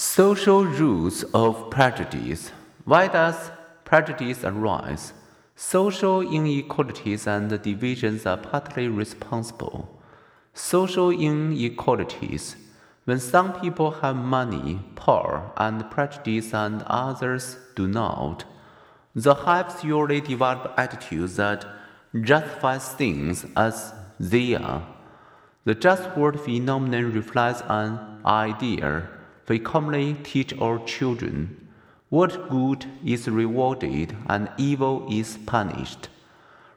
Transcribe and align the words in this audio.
Social 0.00 0.64
roots 0.64 1.24
of 1.34 1.70
prejudice. 1.70 2.52
Why 2.84 3.08
does 3.08 3.50
prejudice 3.84 4.44
arise? 4.44 5.12
Social 5.56 6.20
inequalities 6.20 7.26
and 7.26 7.60
divisions 7.60 8.24
are 8.24 8.36
partly 8.36 8.86
responsible. 8.86 9.88
Social 10.54 11.10
inequalities. 11.10 12.54
When 13.06 13.18
some 13.18 13.60
people 13.60 13.90
have 13.90 14.14
money, 14.14 14.78
power, 14.94 15.50
and 15.56 15.90
prejudice 15.90 16.54
and 16.54 16.84
others 16.86 17.56
do 17.74 17.88
not, 17.88 18.44
the 19.16 19.34
have 19.34 19.80
usually 19.82 20.20
develop 20.20 20.74
attitudes 20.76 21.34
that 21.38 21.66
justify 22.20 22.78
things 22.78 23.46
as 23.56 23.92
they 24.20 24.54
are. 24.54 24.86
The 25.64 25.74
just 25.74 26.16
world 26.16 26.38
phenomenon 26.38 27.10
reflects 27.12 27.64
an 27.68 28.20
idea 28.24 29.17
we 29.48 29.58
commonly 29.58 30.14
teach 30.22 30.52
our 30.58 30.78
children 30.84 31.68
what 32.10 32.48
good 32.48 32.86
is 33.04 33.28
rewarded 33.28 34.16
and 34.28 34.48
evil 34.56 35.06
is 35.10 35.38
punished. 35.46 36.08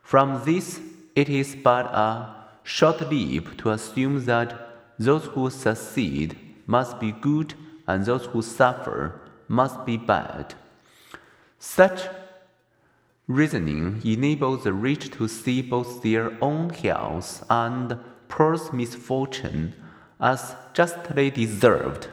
From 0.04 0.42
this, 0.46 0.80
it 1.16 1.30
is 1.30 1.56
but 1.56 1.86
a 1.86 2.36
short 2.64 3.10
leap 3.10 3.58
to 3.58 3.72
assume 3.72 4.26
that 4.26 4.54
those 5.00 5.26
who 5.26 5.50
succeed 5.50 6.38
must 6.68 7.00
be 7.00 7.12
good 7.12 7.54
and 7.88 8.06
those 8.06 8.26
who 8.28 8.42
suffer 8.42 9.22
must 9.48 9.86
be 9.86 9.98
bad. 9.98 10.54
Such 11.60 12.08
reasoning 13.28 14.02
enables 14.04 14.64
the 14.64 14.74
rich 14.74 15.12
to 15.12 15.28
see 15.28 15.62
both 15.62 16.04
their 16.04 16.32
own 16.42 16.70
health 16.70 17.46
and 17.50 17.98
poor's 18.28 18.74
misfortune 18.74 19.74
as 20.20 20.56
justly 20.74 21.32
deserved. 21.32 22.08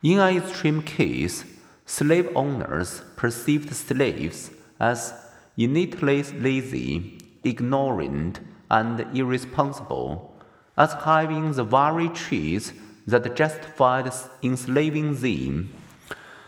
In 0.00 0.20
an 0.20 0.36
extreme 0.36 0.82
case, 0.82 1.44
slave 1.84 2.28
owners 2.36 3.02
perceived 3.16 3.74
slaves 3.74 4.52
as 4.78 5.12
innately 5.56 6.22
lazy, 6.22 7.18
ignorant, 7.42 8.38
and 8.70 9.00
irresponsible, 9.12 10.36
as 10.76 10.92
having 10.92 11.50
the 11.50 11.64
very 11.64 12.08
traits 12.10 12.72
that 13.08 13.34
justified 13.34 14.12
enslaving 14.40 15.16
them. 15.16 15.70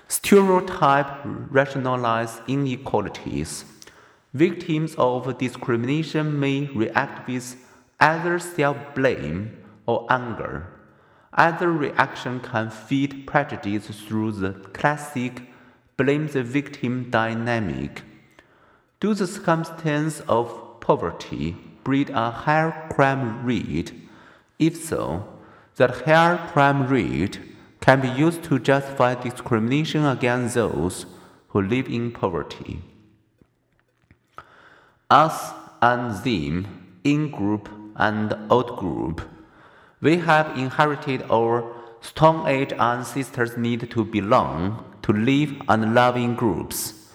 Stereotype 0.07 1.11
rationalize 1.25 2.41
inequalities. 2.47 3.65
Victims 4.33 4.95
of 4.97 5.39
discrimination 5.39 6.39
may 6.39 6.67
react 6.67 7.27
with 7.27 7.57
either 7.99 8.39
self 8.39 8.77
blame 8.95 9.57
or 9.87 10.07
anger. 10.09 10.69
Other 11.33 11.71
reaction 11.71 12.41
can 12.41 12.71
feed 12.71 13.27
prejudice 13.27 13.87
through 14.01 14.33
the 14.33 14.53
classic 14.53 15.43
blame 15.97 16.27
the 16.27 16.43
victim 16.43 17.11
dynamic. 17.11 18.03
Do 19.01 19.15
the 19.15 19.27
circumstances 19.27 20.23
of 20.29 20.81
poverty 20.81 21.57
breed 21.85 22.11
a 22.11 22.31
higher 22.31 22.89
crime 22.91 23.45
rate? 23.45 23.93
If 24.59 24.77
so, 24.77 25.27
that 25.77 26.05
higher 26.05 26.39
crime 26.53 26.89
rate 26.89 27.39
can 27.81 28.01
be 28.01 28.09
used 28.09 28.43
to 28.45 28.59
justify 28.59 29.15
discrimination 29.15 30.05
against 30.05 30.55
those 30.55 31.07
who 31.49 31.63
live 31.63 31.89
in 31.89 32.13
poverty. 32.13 32.83
Us 35.09 35.53
and 35.83 36.23
them, 36.25 36.99
in 37.05 37.31
group 37.31 37.69
and 37.97 38.35
out 38.51 38.77
group. 38.77 39.23
We 40.03 40.17
have 40.19 40.57
inherited 40.57 41.25
our 41.31 41.77
Stone 42.01 42.49
Age 42.49 42.73
ancestors' 42.73 43.59
need 43.59 43.91
to 43.91 44.03
belong, 44.03 44.83
to 45.03 45.13
live 45.13 45.61
and 45.69 45.95
love 45.95 46.17
in 46.17 46.37
groups. 46.37 47.11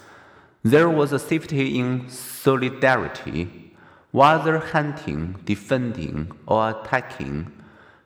There 0.61 0.89
was 0.89 1.11
a 1.11 1.17
safety 1.17 1.79
in 1.79 2.07
solidarity. 2.09 3.73
Whether 4.11 4.59
hunting, 4.59 5.37
defending, 5.45 6.31
or 6.45 6.69
attacking, 6.69 7.51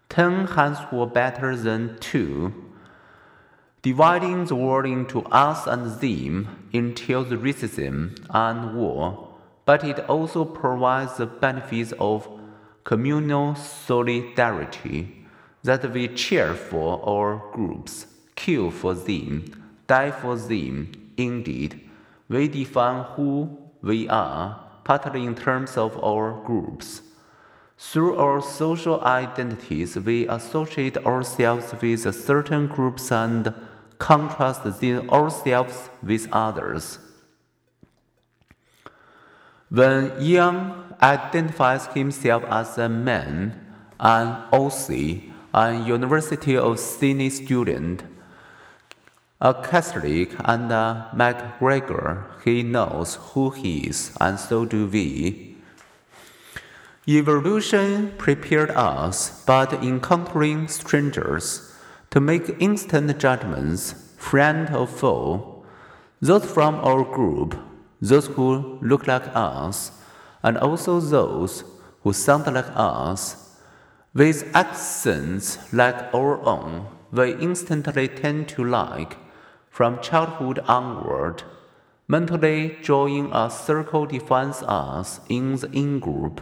ten 0.07 0.47
hands 0.47 0.79
were 0.93 1.05
better 1.05 1.57
than 1.57 1.99
two. 1.99 2.53
Dividing 3.81 4.45
the 4.45 4.55
world 4.55 4.85
into 4.85 5.23
us 5.25 5.67
and 5.67 5.99
them 5.99 6.69
entails 6.71 7.27
racism 7.27 8.17
and 8.29 8.77
war, 8.77 9.27
but 9.65 9.83
it 9.83 9.99
also 10.09 10.45
provides 10.45 11.17
the 11.17 11.25
benefits 11.25 11.93
of 11.99 12.27
communal 12.83 13.55
solidarity 13.55 15.25
that 15.63 15.91
we 15.91 16.07
cheer 16.07 16.53
for 16.53 17.03
our 17.07 17.51
groups, 17.53 18.07
kill 18.35 18.71
for 18.71 18.93
them, 18.93 19.71
die 19.87 20.11
for 20.11 20.35
them. 20.35 20.91
Indeed, 21.17 21.89
we 22.29 22.47
define 22.47 23.03
who 23.15 23.57
we 23.81 24.07
are 24.07 24.69
partly 24.83 25.23
in 25.23 25.35
terms 25.35 25.77
of 25.77 26.01
our 26.03 26.41
groups. 26.45 27.01
Through 27.77 28.17
our 28.17 28.41
social 28.41 28.99
identities, 29.01 29.95
we 29.95 30.27
associate 30.27 30.97
ourselves 30.97 31.73
with 31.81 32.15
certain 32.15 32.67
groups 32.67 33.11
and 33.11 33.53
contrast 33.99 34.65
ourselves 34.65 35.89
with 36.01 36.27
others. 36.31 36.99
When 39.69 40.19
young 40.19 40.95
identifies 41.01 41.85
himself 41.87 42.43
as 42.49 42.77
a 42.77 42.89
man, 42.89 43.59
an 43.99 44.43
Aussie, 44.51 45.31
a 45.53 45.73
University 45.73 46.57
of 46.57 46.79
Sydney 46.79 47.29
student, 47.29 48.03
a 49.41 49.53
Catholic 49.53 50.31
and 50.43 50.71
a 50.71 51.09
McGregor. 51.15 52.25
He 52.43 52.63
knows 52.63 53.17
who 53.31 53.51
he 53.51 53.87
is, 53.87 54.11
and 54.19 54.39
so 54.39 54.65
do 54.65 54.87
we. 54.87 55.55
Evolution 57.07 58.13
prepared 58.17 58.71
us, 58.71 59.43
but 59.45 59.73
encountering 59.73 60.67
strangers, 60.67 61.73
to 62.09 62.19
make 62.19 62.55
instant 62.59 63.17
judgments, 63.17 63.93
friend 64.17 64.75
or 64.75 64.87
foe, 64.87 65.63
those 66.19 66.45
from 66.45 66.75
our 66.75 67.03
group, 67.03 67.55
those 68.01 68.27
who 68.27 68.79
look 68.81 69.07
like 69.07 69.27
us, 69.35 69.91
and 70.43 70.57
also 70.57 70.99
those 70.99 71.63
who 72.03 72.13
sound 72.13 72.45
like 72.53 72.69
us, 72.75 73.55
with 74.13 74.49
accents 74.55 75.57
like 75.73 76.13
our 76.13 76.41
own, 76.45 76.87
we 77.11 77.33
instantly 77.35 78.07
tend 78.07 78.47
to 78.49 78.63
like, 78.63 79.17
from 79.69 80.01
childhood 80.01 80.59
onward. 80.67 81.43
Mentally 82.07 82.77
joining 82.81 83.31
a 83.31 83.49
circle 83.49 84.05
defines 84.05 84.63
us 84.63 85.19
in 85.29 85.55
the 85.57 85.69
in 85.71 85.99
group, 85.99 86.41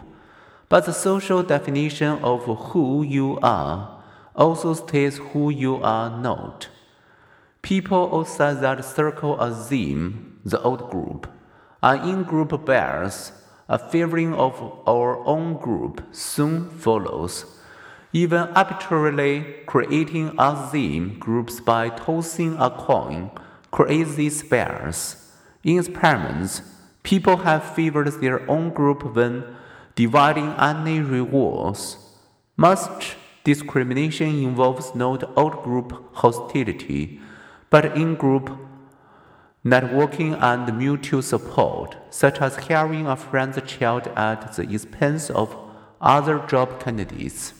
but 0.68 0.86
the 0.86 0.92
social 0.92 1.42
definition 1.42 2.18
of 2.22 2.44
who 2.44 3.02
you 3.02 3.38
are 3.42 4.00
also 4.34 4.72
states 4.72 5.18
who 5.18 5.50
you 5.50 5.76
are 5.82 6.08
not. 6.08 6.68
People 7.60 8.08
outside 8.14 8.60
that 8.60 8.84
circle 8.84 9.38
assume 9.40 10.40
the 10.44 10.64
out 10.66 10.90
group, 10.90 11.26
and 11.82 12.08
in 12.08 12.22
group 12.22 12.64
bears 12.64 13.32
a 13.68 13.78
favoring 13.78 14.34
of 14.34 14.80
our 14.86 15.18
own 15.26 15.54
group 15.54 16.02
soon 16.12 16.70
follows, 16.70 17.44
even 18.12 18.48
arbitrarily 18.56 19.44
creating 19.66 20.34
a 20.38 20.70
theme 20.70 21.18
groups 21.18 21.60
by 21.60 21.90
tossing 21.90 22.56
a 22.58 22.70
coin 22.70 23.30
creates 23.70 24.14
these 24.14 24.42
pairs. 24.42 25.16
In 25.62 25.78
experiments, 25.78 26.62
people 27.02 27.38
have 27.38 27.74
favored 27.74 28.20
their 28.20 28.48
own 28.50 28.70
group 28.70 29.14
when 29.14 29.44
dividing 29.94 30.54
any 30.58 31.00
rewards. 31.00 31.98
Much 32.56 33.16
discrimination 33.44 34.42
involves 34.42 34.94
not 34.94 35.22
out 35.38 35.62
group 35.62 35.92
hostility, 36.14 37.20
but 37.70 37.96
in 37.96 38.14
group 38.14 38.50
networking 39.70 40.40
and 40.40 40.78
mutual 40.78 41.22
support, 41.22 41.96
such 42.10 42.40
as 42.40 42.56
carrying 42.56 43.06
a 43.06 43.16
friend's 43.16 43.60
child 43.70 44.06
at 44.16 44.52
the 44.56 44.62
expense 44.62 45.30
of 45.30 45.56
other 46.00 46.38
job 46.46 46.80
candidates. 46.80 47.52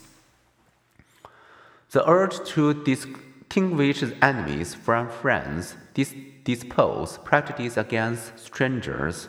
The 1.90 2.08
urge 2.08 2.46
to 2.50 2.84
distinguish 2.84 4.02
enemies 4.22 4.74
from 4.74 5.08
friends 5.08 5.74
dis- 5.94 6.14
dispose 6.44 7.18
prejudice 7.18 7.76
against 7.76 8.38
strangers. 8.38 9.28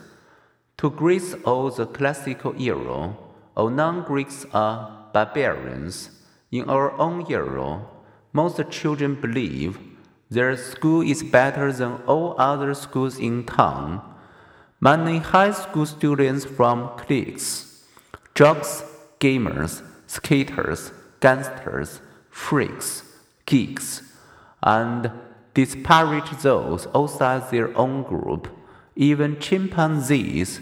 To 0.78 0.90
Greece 0.90 1.36
of 1.46 1.76
the 1.76 1.86
classical 1.86 2.54
era, 2.62 3.16
all 3.56 3.70
non-Greeks 3.70 4.46
are 4.54 5.10
barbarians. 5.14 6.12
In 6.52 6.70
our 6.70 6.92
own 6.98 7.26
era, 7.31 7.81
most 8.34 8.60
children 8.70 9.16
believe 9.16 9.80
their 10.30 10.56
school 10.56 11.02
is 11.02 11.24
better 11.24 11.72
than 11.72 11.94
all 12.06 12.36
other 12.38 12.74
schools 12.74 13.18
in 13.18 13.44
town. 13.46 14.02
Many 14.80 15.18
high 15.18 15.52
school 15.52 15.86
students 15.86 16.46
from 16.46 16.90
cliques, 16.98 17.84
jocks, 18.36 18.84
gamers, 19.20 19.81
skaters, 20.08 20.92
gangsters, 21.20 22.02
freaks, 22.30 23.04
geeks, 23.46 24.04
and 24.62 25.12
disparage 25.54 26.30
those 26.42 26.88
outside 26.94 27.50
their 27.50 27.76
own 27.78 28.04
group, 28.04 28.48
even 28.96 29.40
chimpanzees, 29.40 30.62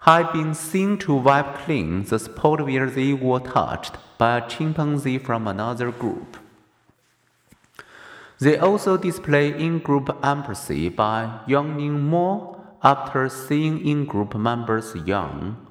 have 0.00 0.32
been 0.32 0.54
seen 0.54 0.98
to 0.98 1.14
wipe 1.14 1.54
clean 1.58 2.02
the 2.04 2.18
spot 2.18 2.64
where 2.64 2.90
they 2.90 3.12
were 3.12 3.38
touched 3.40 3.94
by 4.18 4.38
a 4.38 4.48
chimpanzee 4.48 5.18
from 5.18 5.46
another 5.46 5.90
group. 5.90 6.36
They 8.40 8.56
also 8.56 8.96
display 8.96 9.48
in 9.48 9.80
group 9.80 10.08
empathy 10.24 10.88
by 10.88 11.40
yawning 11.46 12.00
more 12.00 12.56
after 12.82 13.28
seeing 13.28 13.86
in 13.86 14.06
group 14.06 14.34
members 14.34 14.94
yawn. 15.04 15.66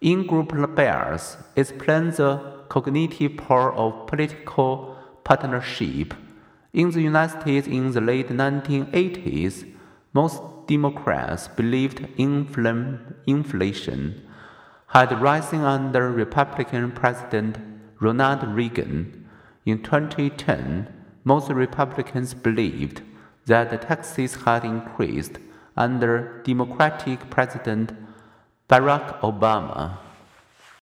In 0.00 0.26
group 0.26 0.54
bears 0.74 1.36
explain 1.54 2.10
the 2.10 2.64
cognitive 2.70 3.36
power 3.36 3.74
of 3.74 4.06
political 4.06 4.96
partnership. 5.22 6.14
In 6.72 6.90
the 6.90 7.02
United 7.02 7.42
States 7.42 7.66
in 7.66 7.92
the 7.92 8.00
late 8.00 8.28
1980s, 8.28 9.70
most 10.14 10.40
Democrats 10.66 11.48
believed 11.48 12.08
inflation 12.16 14.22
had 14.86 15.20
risen 15.20 15.60
under 15.60 16.10
Republican 16.10 16.90
President 16.92 17.58
Ronald 18.00 18.48
Reagan. 18.48 19.28
In 19.66 19.82
2010, 19.82 20.88
most 21.24 21.50
Republicans 21.50 22.34
believed 22.34 23.02
that 23.46 23.70
the 23.70 23.78
taxes 23.78 24.34
had 24.44 24.64
increased 24.64 25.38
under 25.76 26.42
Democratic 26.44 27.30
President 27.30 27.92
Barack 28.68 29.20
Obama. 29.20 29.98